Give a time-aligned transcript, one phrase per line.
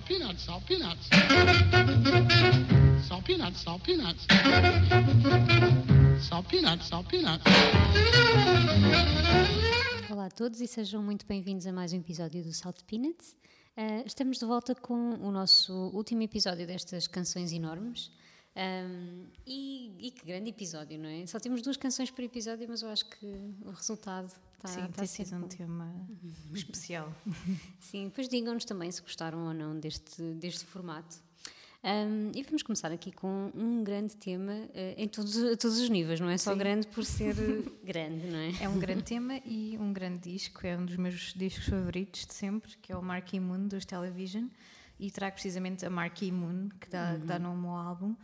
[0.00, 1.08] salt peanuts, salt peanuts.
[3.06, 4.26] Salt peanuts, salt peanuts.
[6.20, 7.44] Salt peanuts, salt peanuts.
[10.10, 13.36] Olá a todos e sejam muito bem-vindos a mais um episódio do Salt Peanuts.
[13.76, 18.10] Uh, estamos de volta com o nosso último episódio destas canções enormes.
[18.56, 21.26] Um, e, e, que grande episódio, não é?
[21.26, 23.26] Só temos duas canções por episódio, mas eu acho que
[23.64, 24.32] o resultado
[24.66, 26.06] está Sim, está tem sido um tema
[26.52, 27.12] especial.
[27.80, 31.16] Sim, depois digam-nos também se gostaram ou não deste, deste formato.
[31.82, 36.20] Um, e vamos começar aqui com um grande tema uh, em todos, todos os níveis,
[36.20, 36.58] não é só Sim.
[36.58, 37.34] grande por ser
[37.82, 38.64] grande, não é?
[38.64, 42.34] É um grande tema e um grande disco, é um dos meus discos favoritos de
[42.34, 44.48] sempre, que é o Marquee Moon dos Television,
[44.98, 48.14] e trago precisamente a Marquee Moon, que dá, que dá nome ao álbum.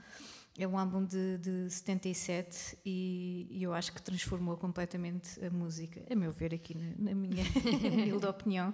[0.58, 6.00] É um álbum de, de 77 e, e eu acho que transformou completamente a música,
[6.10, 7.44] a meu ver, aqui na, na minha
[7.92, 8.72] humilde opinião.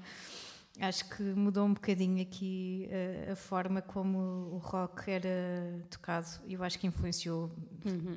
[0.80, 2.88] Acho que mudou um bocadinho aqui
[3.28, 4.18] a, a forma como
[4.52, 7.50] o rock era tocado e eu acho que influenciou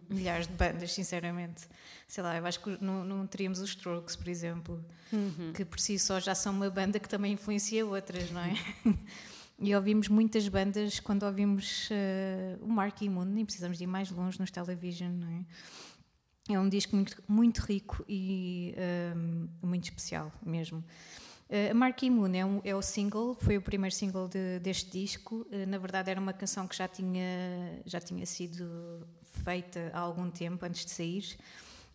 [0.09, 1.67] milhares de bandas, sinceramente.
[2.07, 4.85] Sei lá, eu acho que não, não teríamos os Strokes, por exemplo,
[5.53, 8.53] que por si só já são uma banda que também influencia outras, não é?
[9.57, 14.11] E ouvimos muitas bandas quando ouvimos uh, o Marquee Moon, nem precisamos de ir mais
[14.11, 15.45] longe nos television, não é?
[16.47, 18.75] É um disco muito, muito rico e
[19.15, 20.83] um, muito especial mesmo.
[21.49, 25.47] Uh, Marquee Moon é, um, é, o single, foi o primeiro single de, deste disco.
[25.51, 29.07] Uh, na verdade, era uma canção que já tinha, já tinha sido
[29.43, 31.37] feita há algum tempo antes de sair.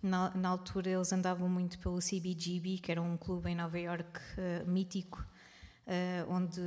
[0.03, 4.19] Na, na altura, eles andavam muito pelo CBGB, que era um clube em Nova York
[4.67, 5.25] mítico.
[5.91, 6.61] Uh, onde,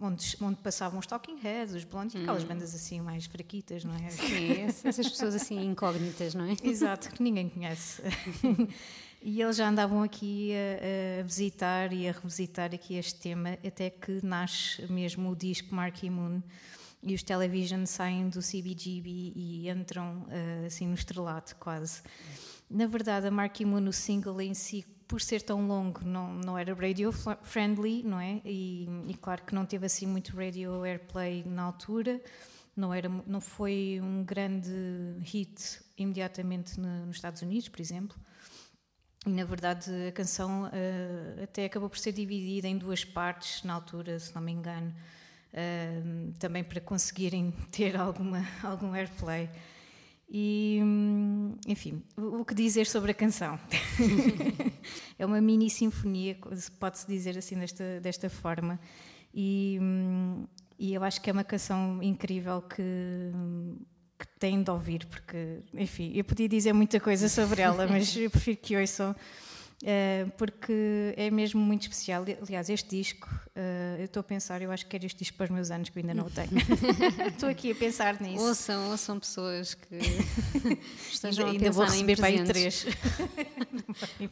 [0.00, 2.22] onde, onde passavam os Talking Heads, os Blondes, hum.
[2.22, 4.10] aquelas bandas assim mais fraquitas, não é?
[4.10, 6.56] Sim, essas pessoas assim incógnitas, não é?
[6.60, 8.02] Exato, que ninguém conhece.
[9.22, 13.90] e eles já andavam aqui a, a, visitar e a revisitar aqui este tema, até
[13.90, 16.42] que nasce mesmo o disco Marquee Moon
[17.04, 22.02] e os Television saem do CBGB e entram uh, assim no estrelato quase.
[22.68, 26.58] Na verdade, a Marquee Moon, o single em si, por ser tão longo, não, não
[26.58, 27.12] era radio
[27.42, 28.40] friendly, não é?
[28.44, 32.20] E, e, claro que não teve assim muito radio airplay na altura,
[32.76, 34.70] não, era, não foi um grande
[35.22, 38.16] hit imediatamente no, nos Estados Unidos, por exemplo.
[39.24, 43.74] E na verdade a canção uh, até acabou por ser dividida em duas partes na
[43.74, 44.94] altura, se não me engano,
[45.52, 49.48] uh, também para conseguirem ter alguma, algum airplay.
[50.28, 50.80] E,
[51.68, 53.58] enfim, o que dizer sobre a canção?
[55.18, 56.36] é uma mini sinfonia,
[56.80, 58.78] pode-se dizer assim desta, desta forma,
[59.32, 59.78] e,
[60.78, 63.30] e eu acho que é uma canção incrível que,
[64.18, 68.30] que têm de ouvir, porque, enfim, eu podia dizer muita coisa sobre ela, mas eu
[68.30, 69.14] prefiro que ouçam.
[69.82, 72.24] Uh, porque é mesmo muito especial.
[72.42, 75.44] Aliás, este disco, uh, eu estou a pensar, eu acho que quero este disco para
[75.44, 76.48] os meus anos, que eu ainda não o tenho.
[77.28, 78.42] estou aqui a pensar nisso.
[78.42, 79.98] Ouçam, ouçam pessoas que
[81.12, 82.86] estejam ainda, a ainda vou receber para aí três.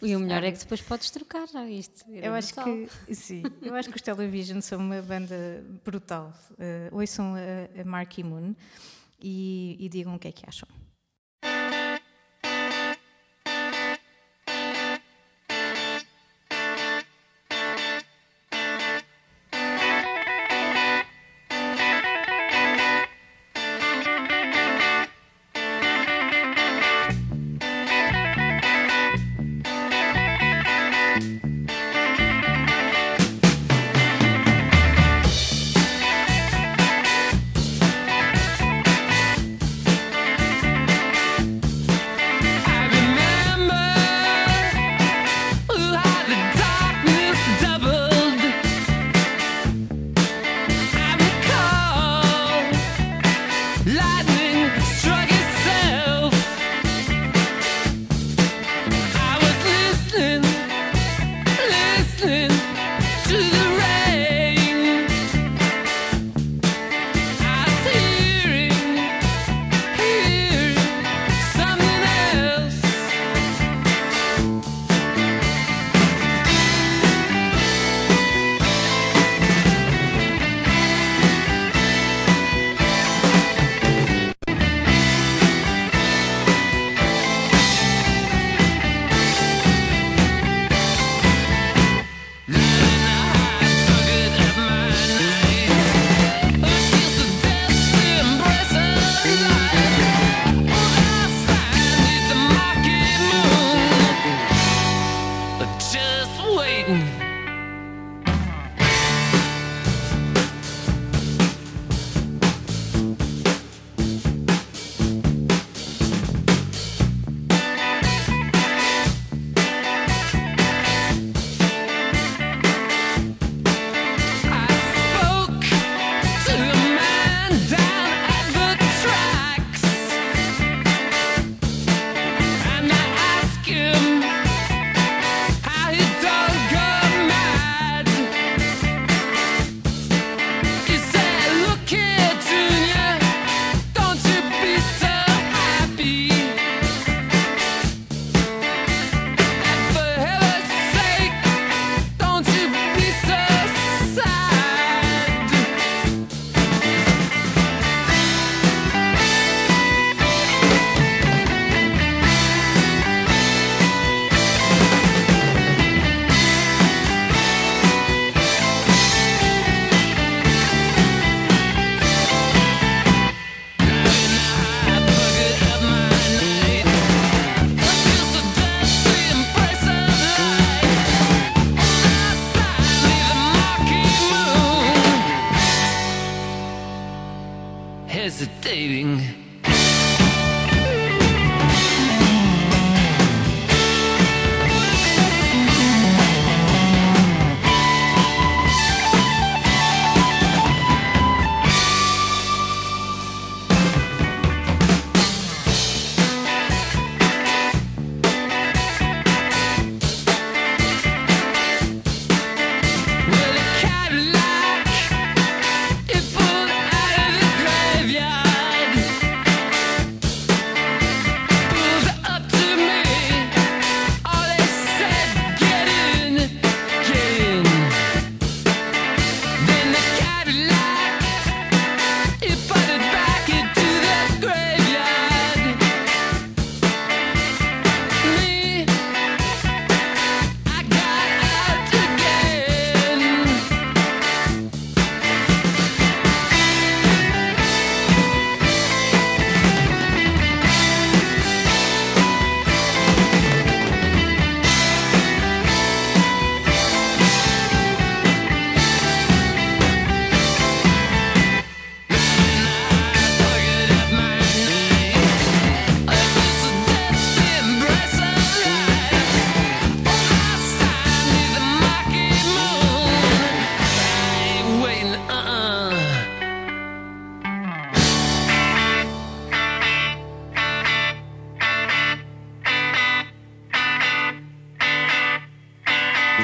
[0.03, 2.04] E o melhor é que depois podes trocar já isto.
[2.10, 6.34] Eu acho que sim, eu acho que os Television são uma banda brutal.
[6.50, 8.54] Uh, ouçam a, a Marquee Moon
[9.22, 10.69] e, e digam o que é que acham.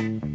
[0.00, 0.29] back.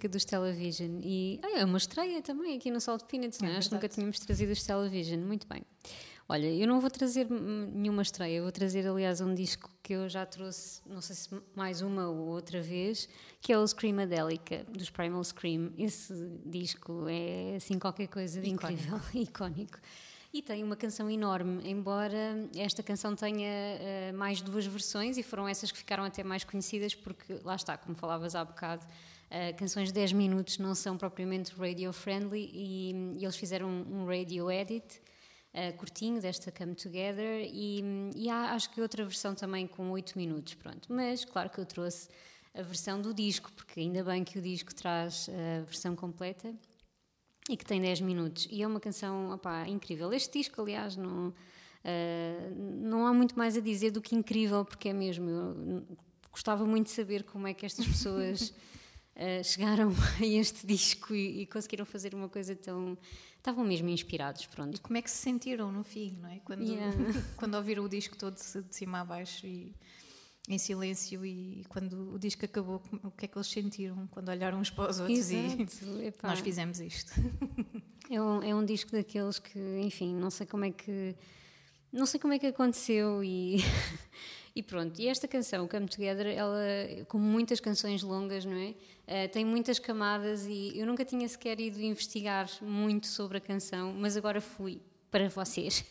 [0.00, 1.00] Música dos Television.
[1.02, 3.56] E ah, é uma estreia também aqui no Salt Peanuts, não é?
[3.56, 5.20] Acho que nunca tínhamos trazido os Television.
[5.20, 5.62] Muito bem.
[6.28, 10.08] Olha, eu não vou trazer hum, nenhuma estreia, vou trazer, aliás, um disco que eu
[10.08, 13.08] já trouxe, não sei se mais uma ou outra vez,
[13.40, 15.72] que é o Screamadelica, dos Primal Scream.
[15.76, 16.14] Esse
[16.46, 18.72] disco é, assim, qualquer coisa de Icónico.
[18.72, 19.78] incrível, icónico.
[20.32, 25.48] E tem uma canção enorme, embora esta canção tenha eh, mais duas versões e foram
[25.48, 28.86] essas que ficaram até mais conhecidas, porque lá está, como falavas há bocado,
[29.30, 34.06] eh, canções de 10 minutos não são propriamente radio friendly e, eles fizeram um, um
[34.06, 35.00] radio edit
[35.52, 37.82] eh, curtinho desta Come Together e,
[38.16, 40.92] e há acho que outra versão também com 8 minutos, pronto.
[40.92, 42.08] Mas claro que eu trouxe
[42.52, 46.52] a versão do disco, porque ainda bem que o disco traz a versão completa
[47.48, 48.48] e que tem 10 minutos.
[48.50, 50.12] E é uma canção opá, incrível.
[50.12, 51.32] Este disco, aliás, não,
[51.84, 55.28] ah, não há muito mais a dizer do que incrível, porque é mesmo.
[55.28, 55.86] Eu
[56.30, 58.52] gostava muito de saber como é que estas pessoas
[59.16, 59.90] ah, chegaram
[60.20, 62.96] a este disco e, e conseguiram fazer uma coisa tão.
[63.36, 64.76] Estavam mesmo inspirados, pronto.
[64.76, 66.40] E como é que se sentiram no fim, não é?
[66.40, 66.94] Quando, Yeah.
[67.36, 69.74] quando ouviram o disco todo de cima a baixo e
[70.48, 74.58] em silêncio e quando o disco acabou, o que é que eles sentiram quando olharam
[74.58, 76.28] uns para os outros Exato, e epá.
[76.28, 77.12] nós fizemos isto.
[78.10, 81.14] É um, é um disco daqueles que, enfim, não sei como é que
[81.92, 83.58] não sei como é que aconteceu e
[84.54, 85.00] e pronto.
[85.00, 86.58] E esta canção, Come Together, ela,
[87.08, 88.74] como muitas canções longas, não é?
[89.06, 93.92] Eh, tem muitas camadas e eu nunca tinha sequer ido investigar muito sobre a canção,
[93.92, 94.80] mas agora fui
[95.10, 95.84] para vocês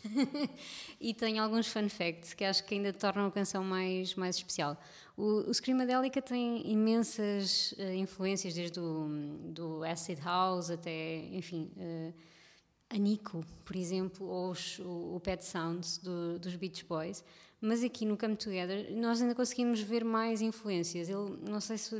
[0.98, 4.80] e tenho alguns fun facts que acho que ainda tornam a canção mais mais especial.
[5.16, 9.06] O, o Screamadelica tem imensas eh, influências desde o
[9.44, 12.12] do acid house até, enfim, eh,
[12.92, 17.22] a Nico, por exemplo, ou os- o, o Pet Sounds do- dos Beach Boys,
[17.60, 21.08] mas aqui no Come Together nós ainda conseguimos ver mais influências.
[21.08, 21.94] Ele, não sei se,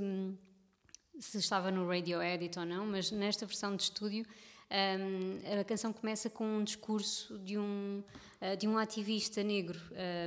[1.19, 4.25] se estava no radio edit ou não, mas nesta versão de estúdio
[4.71, 8.03] hum, a canção começa com um discurso de um
[8.41, 9.79] uh, de um ativista negro.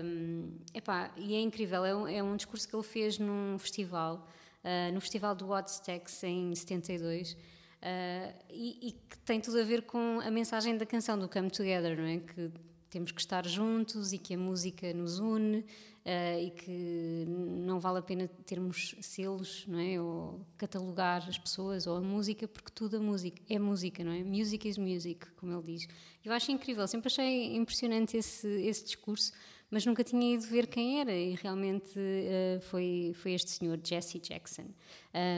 [0.04, 4.26] Hum, epá, e é incrível, é um, é um discurso que ele fez num festival,
[4.64, 7.36] uh, no festival do Woodstocks em 72.
[7.84, 11.50] Uh, e, e que tem tudo a ver com a mensagem da canção do Come
[11.52, 12.20] Together, não é?
[12.20, 12.50] Que
[12.90, 18.00] temos que estar juntos e que a música nos une uh, e que não vale
[18.00, 20.00] a pena termos selos, não é?
[20.00, 24.24] Ou catalogar as pessoas ou a música, porque tudo a música é música, não é?
[24.24, 25.88] Music is music, como ele diz.
[26.24, 29.34] Eu acho incrível, sempre achei impressionante esse, esse discurso,
[29.74, 34.20] mas nunca tinha ido ver quem era e realmente uh, foi, foi este senhor, Jesse
[34.20, 34.68] Jackson,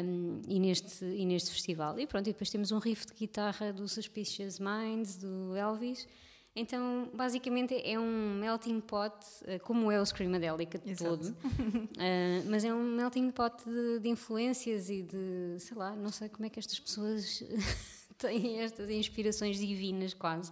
[0.03, 1.97] um, e, neste, e neste festival.
[1.97, 6.05] E pronto, e depois temos um riff de guitarra do Suspicious Minds, do Elvis.
[6.53, 11.17] Então, basicamente, é um melting pot, uh, como é o Screamadelica de Exato.
[11.17, 11.37] todo,
[11.95, 16.27] Uh, mas é um melting pot de, de influências e de, sei lá, não sei
[16.27, 17.41] como é que estas pessoas
[18.19, 20.51] têm estas inspirações divinas quase.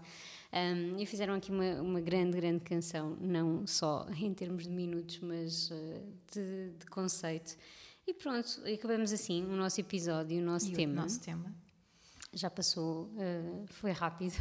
[0.54, 5.20] Um, e fizeram aqui uma, uma grande, grande canção, não só em termos de minutos,
[5.20, 5.74] mas uh,
[6.32, 7.58] de, de conceito.
[8.06, 10.94] E pronto, acabamos assim o nosso episódio, o nosso E tema.
[10.94, 11.52] o nosso tema.
[12.32, 14.36] Já passou, uh, foi rápido.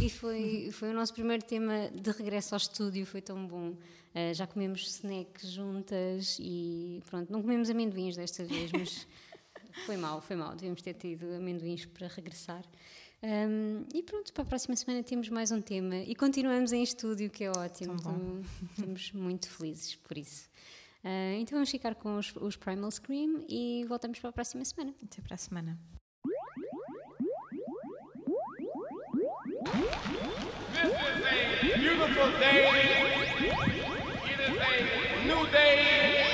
[0.00, 3.68] E foi, foi o nosso primeiro tema de regresso ao estúdio, foi tão bom.
[3.70, 9.06] Uh, já comemos snacks juntas e pronto, não comemos amendoins desta vez, mas
[9.86, 10.56] foi mal, foi mal.
[10.56, 12.64] Devíamos ter tido amendoins para regressar.
[13.24, 17.30] Um, e pronto, para a próxima semana temos mais um tema e continuamos em estúdio,
[17.30, 17.94] que é ótimo.
[17.94, 20.48] Então, Estamos muito felizes por isso.
[21.04, 24.92] Uh, então vamos ficar com os, os Primal Scream e voltamos para a próxima semana.
[25.04, 25.78] Até para a semana.
[30.82, 32.66] This is a beautiful day.
[34.24, 36.32] It is a new day.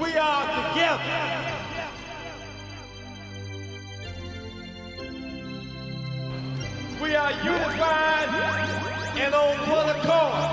[0.00, 0.57] We are
[0.88, 1.28] together.
[7.02, 8.28] We are unified
[9.16, 10.44] and on one accord.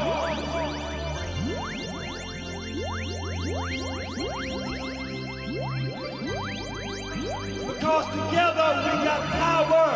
[7.67, 9.87] Because together we got power.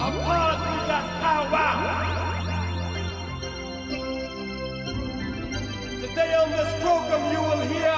[0.00, 1.68] Apart we got power.
[6.00, 7.97] Today on this program you will hear